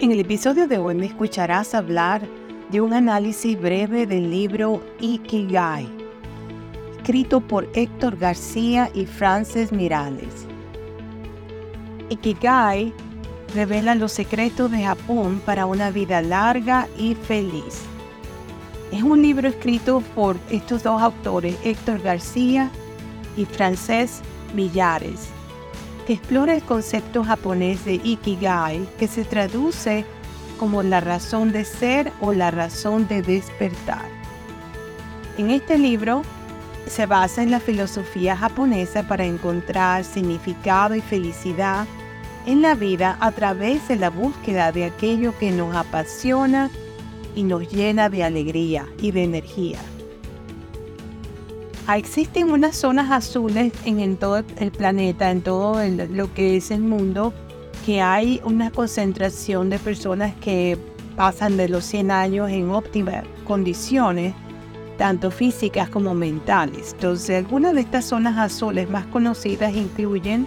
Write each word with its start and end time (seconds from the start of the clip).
En 0.00 0.12
el 0.12 0.20
episodio 0.20 0.68
de 0.68 0.78
hoy 0.78 0.94
me 0.94 1.06
escucharás 1.06 1.74
hablar 1.74 2.22
de 2.70 2.80
un 2.80 2.94
análisis 2.94 3.60
breve 3.60 4.06
del 4.06 4.30
libro 4.30 4.80
Ikigai, 5.00 5.88
escrito 6.96 7.40
por 7.40 7.68
Héctor 7.74 8.16
García 8.16 8.92
y 8.94 9.06
Frances 9.06 9.72
Mirales. 9.72 10.46
Ikigai 12.10 12.92
revela 13.56 13.96
los 13.96 14.12
secretos 14.12 14.70
de 14.70 14.84
Japón 14.84 15.42
para 15.44 15.66
una 15.66 15.90
vida 15.90 16.22
larga 16.22 16.86
y 16.96 17.16
feliz. 17.16 17.82
Es 18.92 19.02
un 19.02 19.20
libro 19.20 19.48
escrito 19.48 20.00
por 20.14 20.36
estos 20.48 20.84
dos 20.84 21.02
autores, 21.02 21.56
Héctor 21.64 22.00
García 22.02 22.70
y 23.36 23.46
Frances 23.46 24.20
Millares 24.54 25.37
explora 26.14 26.54
el 26.54 26.62
concepto 26.62 27.24
japonés 27.24 27.84
de 27.84 27.94
Ikigai, 27.94 28.88
que 28.98 29.08
se 29.08 29.24
traduce 29.24 30.04
como 30.58 30.82
la 30.82 31.00
razón 31.00 31.52
de 31.52 31.64
ser 31.64 32.12
o 32.20 32.32
la 32.32 32.50
razón 32.50 33.06
de 33.08 33.22
despertar. 33.22 34.06
En 35.36 35.50
este 35.50 35.78
libro 35.78 36.22
se 36.88 37.06
basa 37.06 37.42
en 37.42 37.50
la 37.50 37.60
filosofía 37.60 38.36
japonesa 38.36 39.06
para 39.06 39.24
encontrar 39.24 40.04
significado 40.04 40.94
y 40.94 41.00
felicidad 41.00 41.86
en 42.46 42.62
la 42.62 42.74
vida 42.74 43.16
a 43.20 43.30
través 43.30 43.86
de 43.88 43.96
la 43.96 44.10
búsqueda 44.10 44.72
de 44.72 44.84
aquello 44.84 45.36
que 45.38 45.50
nos 45.50 45.76
apasiona 45.76 46.70
y 47.34 47.42
nos 47.42 47.68
llena 47.70 48.08
de 48.08 48.24
alegría 48.24 48.86
y 49.00 49.10
de 49.10 49.24
energía. 49.24 49.78
Ah, 51.90 51.96
existen 51.96 52.50
unas 52.50 52.76
zonas 52.76 53.10
azules 53.10 53.72
en, 53.86 54.18
todo 54.18 54.44
el 54.58 54.70
planeta, 54.72 55.30
en 55.30 55.40
todo 55.40 55.82
lo 56.12 56.34
que 56.34 56.58
es 56.58 56.70
el 56.70 56.82
mundo, 56.82 57.32
que 57.86 58.02
hay 58.02 58.42
una 58.44 58.70
concentración 58.70 59.70
de 59.70 59.78
personas 59.78 60.34
que 60.34 60.76
pasan 61.16 61.56
de 61.56 61.70
los 61.70 61.86
100 61.86 62.10
años 62.10 62.50
en 62.50 62.68
óptimas 62.68 63.24
condiciones, 63.46 64.34
tanto 64.98 65.30
físicas 65.30 65.88
como 65.88 66.12
mentales. 66.12 66.92
Entonces, 66.92 67.38
algunas 67.38 67.72
de 67.72 67.80
estas 67.80 68.04
zonas 68.04 68.36
azules 68.36 68.90
más 68.90 69.06
conocidas 69.06 69.74
incluyen 69.74 70.46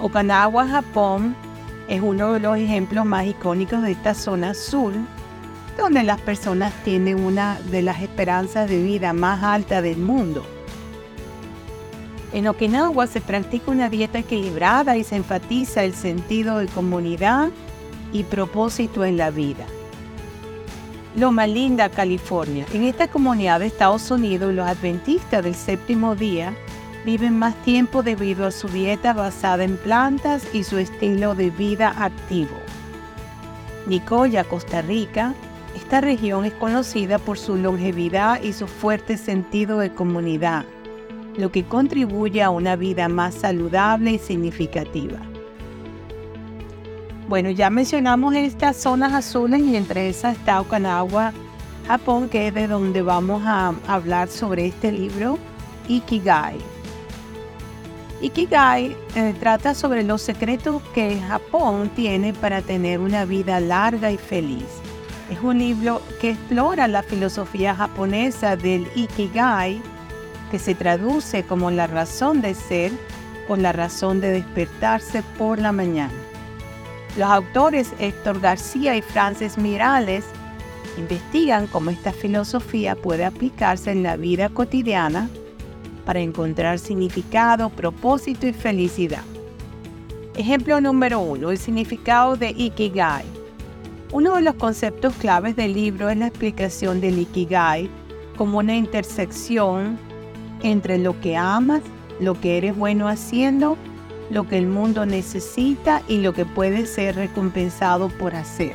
Okinawa, 0.00 0.66
Japón, 0.66 1.36
es 1.86 2.02
uno 2.02 2.32
de 2.32 2.40
los 2.40 2.58
ejemplos 2.58 3.06
más 3.06 3.24
icónicos 3.24 3.82
de 3.82 3.92
esta 3.92 4.14
zona 4.14 4.50
azul, 4.50 4.94
donde 5.78 6.02
las 6.02 6.20
personas 6.22 6.74
tienen 6.82 7.24
una 7.24 7.60
de 7.70 7.82
las 7.82 8.02
esperanzas 8.02 8.68
de 8.68 8.82
vida 8.82 9.12
más 9.12 9.44
altas 9.44 9.84
del 9.84 9.98
mundo. 9.98 10.44
En 12.32 12.46
Okinawa 12.48 13.06
se 13.06 13.20
practica 13.20 13.70
una 13.70 13.90
dieta 13.90 14.18
equilibrada 14.18 14.96
y 14.96 15.04
se 15.04 15.16
enfatiza 15.16 15.84
el 15.84 15.94
sentido 15.94 16.58
de 16.58 16.66
comunidad 16.66 17.50
y 18.10 18.24
propósito 18.24 19.04
en 19.04 19.18
la 19.18 19.30
vida. 19.30 19.66
Loma 21.14 21.46
Linda, 21.46 21.90
California. 21.90 22.64
En 22.72 22.84
esta 22.84 23.08
comunidad 23.08 23.60
de 23.60 23.66
Estados 23.66 24.10
Unidos, 24.10 24.54
los 24.54 24.66
adventistas 24.66 25.44
del 25.44 25.54
séptimo 25.54 26.16
día 26.16 26.54
viven 27.04 27.38
más 27.38 27.54
tiempo 27.64 28.02
debido 28.02 28.46
a 28.46 28.50
su 28.50 28.66
dieta 28.68 29.12
basada 29.12 29.64
en 29.64 29.76
plantas 29.76 30.42
y 30.54 30.64
su 30.64 30.78
estilo 30.78 31.34
de 31.34 31.50
vida 31.50 31.94
activo. 31.98 32.56
Nicoya, 33.86 34.44
Costa 34.44 34.80
Rica. 34.80 35.34
Esta 35.76 36.00
región 36.00 36.46
es 36.46 36.54
conocida 36.54 37.18
por 37.18 37.38
su 37.38 37.56
longevidad 37.56 38.40
y 38.42 38.54
su 38.54 38.66
fuerte 38.66 39.18
sentido 39.18 39.78
de 39.78 39.92
comunidad 39.92 40.64
lo 41.36 41.50
que 41.50 41.64
contribuye 41.64 42.42
a 42.42 42.50
una 42.50 42.76
vida 42.76 43.08
más 43.08 43.34
saludable 43.34 44.12
y 44.12 44.18
significativa. 44.18 45.18
Bueno, 47.28 47.50
ya 47.50 47.70
mencionamos 47.70 48.34
estas 48.34 48.76
zonas 48.76 49.12
azules 49.12 49.60
y 49.62 49.76
entre 49.76 50.08
esas 50.08 50.36
está 50.36 50.60
Okinawa, 50.60 51.32
Japón, 51.86 52.28
que 52.28 52.48
es 52.48 52.54
de 52.54 52.68
donde 52.68 53.02
vamos 53.02 53.42
a 53.44 53.74
hablar 53.86 54.28
sobre 54.28 54.66
este 54.66 54.92
libro, 54.92 55.38
Ikigai. 55.88 56.58
Ikigai 58.20 58.96
eh, 59.16 59.34
trata 59.40 59.74
sobre 59.74 60.04
los 60.04 60.22
secretos 60.22 60.82
que 60.94 61.18
Japón 61.20 61.90
tiene 61.96 62.32
para 62.34 62.62
tener 62.62 63.00
una 63.00 63.24
vida 63.24 63.58
larga 63.58 64.12
y 64.12 64.18
feliz. 64.18 64.66
Es 65.30 65.40
un 65.42 65.58
libro 65.58 66.02
que 66.20 66.30
explora 66.30 66.86
la 66.86 67.02
filosofía 67.02 67.74
japonesa 67.74 68.56
del 68.56 68.86
Ikigai 68.94 69.80
que 70.52 70.58
se 70.58 70.74
traduce 70.74 71.44
como 71.44 71.70
la 71.70 71.86
razón 71.86 72.42
de 72.42 72.54
ser 72.54 72.92
o 73.48 73.56
la 73.56 73.72
razón 73.72 74.20
de 74.20 74.32
despertarse 74.32 75.22
por 75.38 75.58
la 75.58 75.72
mañana. 75.72 76.12
Los 77.16 77.30
autores 77.30 77.90
Héctor 77.98 78.38
García 78.38 78.94
y 78.94 79.00
Frances 79.00 79.56
Mirales 79.56 80.24
investigan 80.98 81.66
cómo 81.68 81.88
esta 81.88 82.12
filosofía 82.12 82.94
puede 82.94 83.24
aplicarse 83.24 83.92
en 83.92 84.02
la 84.02 84.16
vida 84.16 84.50
cotidiana 84.50 85.30
para 86.04 86.20
encontrar 86.20 86.78
significado, 86.78 87.70
propósito 87.70 88.46
y 88.46 88.52
felicidad. 88.52 89.24
Ejemplo 90.36 90.82
número 90.82 91.20
uno, 91.20 91.50
el 91.50 91.56
significado 91.56 92.36
de 92.36 92.50
Ikigai. 92.50 93.24
Uno 94.12 94.36
de 94.36 94.42
los 94.42 94.56
conceptos 94.56 95.14
claves 95.14 95.56
del 95.56 95.72
libro 95.72 96.10
es 96.10 96.18
la 96.18 96.26
explicación 96.26 97.00
del 97.00 97.20
Ikigai 97.20 97.88
como 98.36 98.58
una 98.58 98.76
intersección 98.76 100.11
entre 100.62 100.98
lo 100.98 101.20
que 101.20 101.36
amas, 101.36 101.82
lo 102.20 102.40
que 102.40 102.58
eres 102.58 102.76
bueno 102.76 103.08
haciendo, 103.08 103.76
lo 104.30 104.48
que 104.48 104.58
el 104.58 104.66
mundo 104.66 105.06
necesita 105.06 106.02
y 106.08 106.18
lo 106.18 106.32
que 106.32 106.44
puede 106.44 106.86
ser 106.86 107.16
recompensado 107.16 108.08
por 108.08 108.34
hacer. 108.34 108.74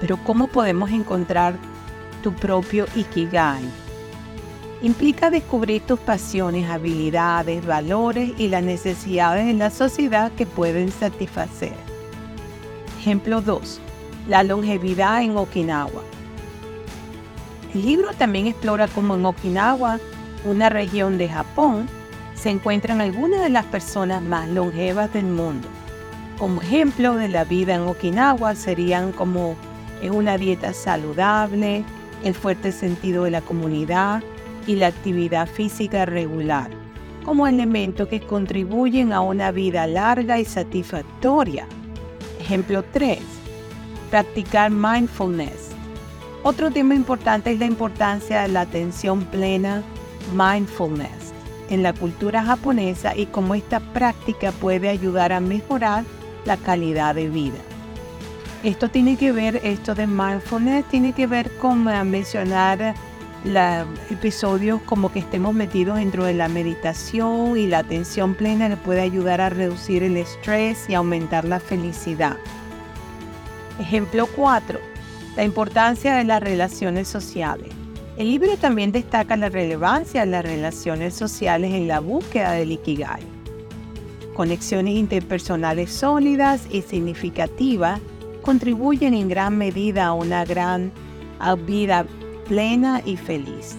Pero 0.00 0.16
¿cómo 0.24 0.48
podemos 0.48 0.90
encontrar 0.90 1.54
tu 2.22 2.32
propio 2.32 2.86
Ikigai? 2.96 3.62
Implica 4.82 5.28
descubrir 5.28 5.82
tus 5.82 6.00
pasiones, 6.00 6.70
habilidades, 6.70 7.64
valores 7.66 8.32
y 8.38 8.48
las 8.48 8.62
necesidades 8.62 9.46
en 9.46 9.58
la 9.58 9.70
sociedad 9.70 10.32
que 10.32 10.46
pueden 10.46 10.90
satisfacer. 10.90 11.74
Ejemplo 12.98 13.42
2. 13.42 13.78
La 14.28 14.42
longevidad 14.42 15.22
en 15.22 15.36
Okinawa. 15.36 16.02
El 17.74 17.84
libro 17.84 18.08
también 18.14 18.46
explora 18.46 18.88
cómo 18.88 19.14
en 19.14 19.26
Okinawa 19.26 20.00
una 20.44 20.68
región 20.68 21.18
de 21.18 21.28
Japón, 21.28 21.88
se 22.34 22.50
encuentran 22.50 23.00
algunas 23.00 23.42
de 23.42 23.50
las 23.50 23.66
personas 23.66 24.22
más 24.22 24.48
longevas 24.48 25.12
del 25.12 25.26
mundo. 25.26 25.68
Como 26.38 26.62
ejemplo 26.62 27.16
de 27.16 27.28
la 27.28 27.44
vida 27.44 27.74
en 27.74 27.82
Okinawa 27.82 28.54
serían 28.54 29.12
como 29.12 29.56
una 30.10 30.38
dieta 30.38 30.72
saludable, 30.72 31.84
el 32.24 32.34
fuerte 32.34 32.72
sentido 32.72 33.24
de 33.24 33.30
la 33.30 33.42
comunidad 33.42 34.22
y 34.66 34.76
la 34.76 34.86
actividad 34.86 35.46
física 35.46 36.06
regular, 36.06 36.70
como 37.24 37.46
elementos 37.46 38.08
que 38.08 38.20
contribuyen 38.20 39.12
a 39.12 39.20
una 39.20 39.50
vida 39.50 39.86
larga 39.86 40.38
y 40.38 40.44
satisfactoria. 40.44 41.66
Ejemplo 42.40 42.82
3. 42.92 43.18
Practicar 44.10 44.70
mindfulness. 44.70 45.70
Otro 46.42 46.70
tema 46.70 46.94
importante 46.94 47.52
es 47.52 47.58
la 47.58 47.66
importancia 47.66 48.42
de 48.42 48.48
la 48.48 48.62
atención 48.62 49.24
plena 49.24 49.82
mindfulness 50.34 51.32
en 51.68 51.82
la 51.82 51.92
cultura 51.92 52.42
japonesa 52.42 53.16
y 53.16 53.26
cómo 53.26 53.54
esta 53.54 53.80
práctica 53.80 54.52
puede 54.52 54.88
ayudar 54.88 55.32
a 55.32 55.40
mejorar 55.40 56.04
la 56.44 56.56
calidad 56.56 57.14
de 57.14 57.28
vida. 57.28 57.58
Esto 58.62 58.90
tiene 58.90 59.16
que 59.16 59.32
ver, 59.32 59.60
esto 59.64 59.94
de 59.94 60.06
mindfulness 60.06 60.84
tiene 60.86 61.12
que 61.12 61.26
ver 61.26 61.50
con 61.56 61.88
eh, 61.88 62.04
mencionar 62.04 62.94
episodios 64.10 64.82
como 64.82 65.10
que 65.10 65.20
estemos 65.20 65.54
metidos 65.54 65.96
dentro 65.96 66.24
de 66.24 66.34
la 66.34 66.48
meditación 66.48 67.56
y 67.56 67.66
la 67.66 67.78
atención 67.78 68.34
plena 68.34 68.68
le 68.68 68.76
puede 68.76 69.00
ayudar 69.00 69.40
a 69.40 69.48
reducir 69.48 70.02
el 70.02 70.18
estrés 70.18 70.90
y 70.90 70.94
aumentar 70.94 71.46
la 71.46 71.58
felicidad. 71.58 72.36
Ejemplo 73.78 74.26
4. 74.36 74.78
La 75.36 75.44
importancia 75.44 76.16
de 76.16 76.24
las 76.24 76.42
relaciones 76.42 77.08
sociales. 77.08 77.79
El 78.16 78.28
libro 78.28 78.56
también 78.56 78.92
destaca 78.92 79.36
la 79.36 79.48
relevancia 79.48 80.24
de 80.24 80.30
las 80.30 80.44
relaciones 80.44 81.14
sociales 81.14 81.72
en 81.72 81.88
la 81.88 82.00
búsqueda 82.00 82.52
del 82.52 82.72
Ikigai. 82.72 83.22
Conexiones 84.34 84.94
interpersonales 84.94 85.90
sólidas 85.90 86.66
y 86.70 86.82
significativas 86.82 88.00
contribuyen 88.42 89.14
en 89.14 89.28
gran 89.28 89.56
medida 89.56 90.06
a 90.06 90.12
una 90.12 90.44
gran 90.44 90.92
vida 91.66 92.04
plena 92.46 93.00
y 93.04 93.16
feliz. 93.16 93.76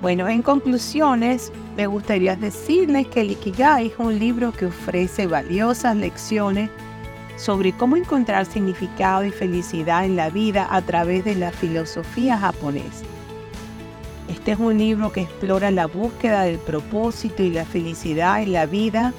Bueno, 0.00 0.28
en 0.28 0.42
conclusiones, 0.42 1.52
me 1.76 1.86
gustaría 1.86 2.36
decirles 2.36 3.08
que 3.08 3.22
el 3.22 3.32
Ikigai 3.32 3.88
es 3.88 3.98
un 3.98 4.18
libro 4.18 4.52
que 4.52 4.66
ofrece 4.66 5.26
valiosas 5.26 5.96
lecciones 5.96 6.70
sobre 7.38 7.72
cómo 7.72 7.96
encontrar 7.96 8.44
significado 8.44 9.24
y 9.24 9.30
felicidad 9.30 10.04
en 10.04 10.16
la 10.16 10.28
vida 10.28 10.66
a 10.70 10.82
través 10.82 11.24
de 11.24 11.36
la 11.36 11.52
filosofía 11.52 12.36
japonesa. 12.36 13.06
Este 14.28 14.52
es 14.52 14.58
un 14.58 14.76
libro 14.76 15.10
que 15.12 15.22
explora 15.22 15.70
la 15.70 15.86
búsqueda 15.86 16.42
del 16.42 16.58
propósito 16.58 17.42
y 17.42 17.50
la 17.50 17.64
felicidad 17.64 18.42
en 18.42 18.52
la 18.52 18.66
vida 18.66 19.14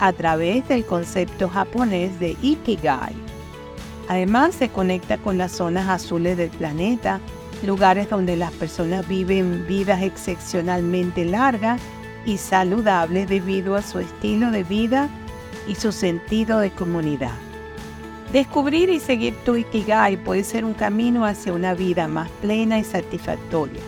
a 0.00 0.12
través 0.12 0.66
del 0.68 0.84
concepto 0.84 1.48
japonés 1.48 2.18
de 2.18 2.36
Ikigai. 2.42 3.14
Además, 4.08 4.56
se 4.56 4.68
conecta 4.68 5.16
con 5.16 5.38
las 5.38 5.52
zonas 5.52 5.88
azules 5.88 6.36
del 6.36 6.50
planeta, 6.50 7.20
lugares 7.64 8.10
donde 8.10 8.36
las 8.36 8.52
personas 8.52 9.06
viven 9.06 9.64
vidas 9.68 10.02
excepcionalmente 10.02 11.24
largas 11.24 11.80
y 12.26 12.36
saludables 12.36 13.28
debido 13.28 13.76
a 13.76 13.82
su 13.82 14.00
estilo 14.00 14.50
de 14.50 14.64
vida 14.64 15.08
y 15.68 15.76
su 15.76 15.92
sentido 15.92 16.58
de 16.58 16.70
comunidad. 16.72 17.51
Descubrir 18.32 18.88
y 18.88 18.98
seguir 18.98 19.34
tu 19.44 19.56
Ikigai 19.56 20.16
puede 20.16 20.42
ser 20.42 20.64
un 20.64 20.72
camino 20.72 21.26
hacia 21.26 21.52
una 21.52 21.74
vida 21.74 22.08
más 22.08 22.30
plena 22.40 22.78
y 22.78 22.84
satisfactoria. 22.84 23.82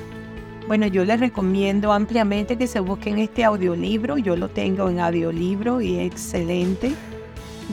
Bueno, 0.69 0.87
yo 0.87 1.03
les 1.07 1.19
recomiendo 1.19 1.95
ampliamente 1.95 2.59
que 2.59 2.67
se 2.67 2.81
busquen 2.81 3.19
este 3.19 3.43
audiolibro. 3.43 4.19
Yo 4.19 4.37
lo 4.37 4.51
tengo 4.51 4.91
en 4.91 5.01
audiolibro 5.01 5.81
y 5.81 5.97
es 5.97 6.13
excelente. 6.13 6.93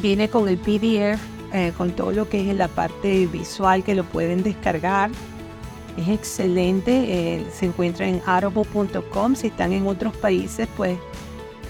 Viene 0.01 0.29
con 0.29 0.47
el 0.47 0.57
PDF, 0.57 1.19
eh, 1.51 1.73
con 1.77 1.91
todo 1.91 2.13
lo 2.13 2.29
que 2.29 2.50
es 2.50 2.56
la 2.56 2.69
parte 2.69 3.27
visual 3.27 3.83
que 3.83 3.94
lo 3.94 4.06
pueden 4.06 4.41
descargar. 4.41 5.12
Es 5.97 6.07
excelente. 6.07 6.91
Eh, 6.94 7.45
se 7.51 7.65
encuentra 7.65 8.07
en 8.07 8.21
audible.com. 8.25 9.35
Si 9.35 9.47
están 9.47 9.74
en 9.74 9.88
otros 9.88 10.15
países, 10.15 10.69
pues 10.77 10.97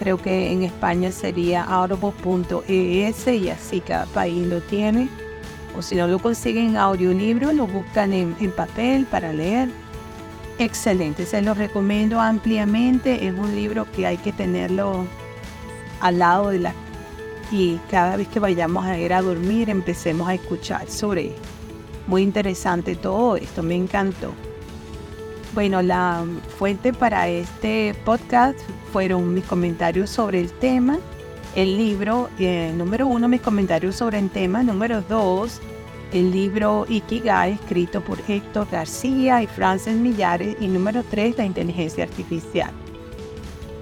creo 0.02 0.18
que 0.18 0.52
en 0.52 0.64
España 0.64 1.12
sería 1.12 1.64
audible.es 1.64 3.28
y 3.28 3.50
así 3.50 3.82
cada 3.82 4.08
país 4.08 4.48
lo 4.48 4.60
tiene. 4.62 5.08
O 5.78 5.84
si 5.84 5.94
no 5.96 6.08
lo 6.08 6.18
consiguen 6.18 6.70
en 6.70 6.78
audiolibro, 6.78 7.54
lo 7.54 7.68
buscan 7.68 8.12
en 8.12 8.52
papel 8.52 9.06
para 9.06 9.32
leer 9.32 9.70
excelente, 10.64 11.26
se 11.26 11.42
lo 11.42 11.54
recomiendo 11.54 12.20
ampliamente. 12.20 13.28
Es 13.28 13.34
un 13.34 13.56
libro 13.56 13.88
que 13.92 14.06
hay 14.08 14.18
que 14.18 14.32
tenerlo 14.32 15.06
al 16.00 16.20
lado 16.20 16.50
de 16.50 16.60
la... 16.60 16.74
Y 17.52 17.80
cada 17.90 18.16
vez 18.16 18.28
que 18.30 18.40
vayamos 18.40 18.86
a 18.86 18.98
ir 18.98 19.14
a 19.14 19.22
dormir 19.22 19.70
empecemos 19.70 20.28
a 20.30 20.36
escuchar 20.36 20.90
sobre 20.90 21.36
Muy 22.08 22.22
interesante 22.22 22.96
todo 22.96 23.36
esto, 23.36 23.62
me 23.62 23.76
encantó. 23.76 24.34
Bueno, 25.54 25.82
la 25.82 26.24
fuente 26.58 26.94
para 26.94 27.28
este 27.28 27.94
podcast 28.06 28.58
fueron 28.94 29.34
mis 29.34 29.44
comentarios 29.44 30.10
sobre 30.10 30.40
el 30.40 30.50
tema, 30.50 30.98
el 31.56 31.78
libro, 31.78 32.30
eh, 32.40 32.72
número 32.74 33.06
uno, 33.08 33.28
mis 33.28 33.42
comentarios 33.42 33.98
sobre 33.98 34.20
el 34.20 34.30
tema, 34.30 34.64
número 34.64 35.02
dos, 35.02 35.60
el 36.14 36.32
libro 36.32 36.86
Ikigai, 36.88 37.54
escrito 37.54 38.02
por 38.02 38.20
Héctor 38.30 38.68
García 38.72 39.44
y 39.44 39.48
Frances 39.48 39.96
Millares, 39.96 40.56
y 40.62 40.68
número 40.68 41.04
3, 41.04 41.38
la 41.38 41.46
inteligencia 41.46 42.06
artificial. 42.06 42.72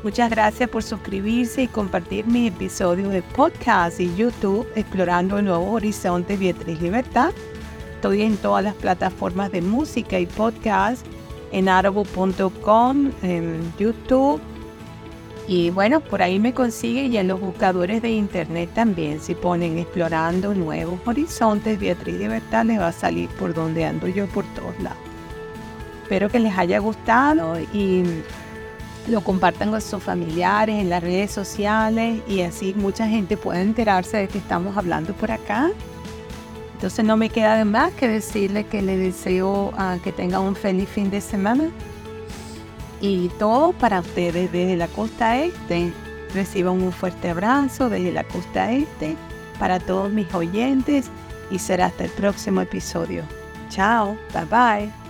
Muchas 0.03 0.29
gracias 0.29 0.69
por 0.69 0.81
suscribirse 0.81 1.63
y 1.63 1.67
compartir 1.67 2.25
mi 2.25 2.47
episodio 2.47 3.09
de 3.09 3.21
podcast 3.21 3.99
y 3.99 4.15
YouTube 4.15 4.65
Explorando 4.75 5.37
el 5.37 5.45
Nuevo 5.45 5.71
Horizonte 5.71 6.37
Beatriz 6.37 6.81
Libertad. 6.81 7.31
Estoy 7.95 8.21
en 8.21 8.37
todas 8.37 8.63
las 8.63 8.75
plataformas 8.75 9.51
de 9.51 9.61
música 9.61 10.19
y 10.19 10.25
podcast, 10.25 11.05
en 11.51 11.69
arabo.com, 11.69 13.11
en 13.21 13.73
YouTube, 13.77 14.41
y 15.49 15.71
bueno, 15.71 15.99
por 15.99 16.21
ahí 16.21 16.37
me 16.37 16.53
consigue 16.53 17.05
y 17.07 17.17
en 17.17 17.27
los 17.27 17.41
buscadores 17.41 18.03
de 18.03 18.11
internet 18.11 18.69
también. 18.75 19.19
Si 19.19 19.33
ponen 19.33 19.79
explorando 19.79 20.53
nuevos 20.53 20.99
horizontes, 21.07 21.79
Beatriz 21.79 22.19
Libertad 22.19 22.65
les 22.65 22.79
va 22.79 22.89
a 22.89 22.91
salir 22.91 23.27
por 23.29 23.55
donde 23.55 23.83
ando 23.83 24.07
yo 24.07 24.27
por 24.27 24.45
todos 24.53 24.79
lados. 24.79 24.99
Espero 26.03 26.29
que 26.29 26.37
les 26.37 26.55
haya 26.55 26.77
gustado 26.77 27.59
y 27.73 28.03
lo 29.07 29.21
compartan 29.21 29.71
con 29.71 29.81
sus 29.81 30.03
familiares 30.03 30.75
en 30.75 30.87
las 30.87 31.01
redes 31.01 31.31
sociales 31.31 32.21
y 32.27 32.41
así 32.41 32.75
mucha 32.75 33.07
gente 33.07 33.35
pueda 33.35 33.59
enterarse 33.59 34.17
de 34.17 34.27
que 34.27 34.37
estamos 34.37 34.77
hablando 34.77 35.13
por 35.13 35.31
acá. 35.31 35.71
Entonces 36.79 37.03
no 37.03 37.17
me 37.17 37.29
queda 37.29 37.65
más 37.65 37.91
que 37.91 38.07
decirle 38.07 38.65
que 38.65 38.81
le 38.81 38.95
deseo 38.95 39.73
ah, 39.77 39.97
que 40.01 40.13
tengan 40.13 40.43
un 40.43 40.55
feliz 40.55 40.87
fin 40.87 41.09
de 41.09 41.19
semana 41.19 41.69
y 43.01 43.27
todo 43.37 43.73
para 43.73 43.99
ustedes 43.99 44.49
desde 44.49 44.77
la 44.77 44.87
costa 44.87 45.37
este. 45.43 45.91
Reciban 46.33 46.81
un 46.81 46.93
fuerte 46.93 47.31
abrazo 47.31 47.89
desde 47.89 48.13
la 48.13 48.23
costa 48.23 48.71
este 48.71 49.17
para 49.59 49.81
todos 49.81 50.09
mis 50.13 50.33
oyentes 50.33 51.09
y 51.51 51.59
será 51.59 51.87
hasta 51.87 52.05
el 52.05 52.11
próximo 52.11 52.61
episodio. 52.61 53.23
Chao, 53.67 54.17
bye 54.33 54.45
bye. 54.45 55.08